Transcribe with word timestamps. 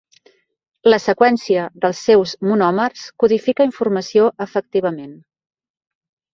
La 0.93 0.97
seqüència 1.03 1.65
dels 1.83 2.01
seus 2.07 2.33
monòmers 2.49 3.05
codifica 3.25 3.69
informació 3.71 4.27
efectivament. 4.49 5.17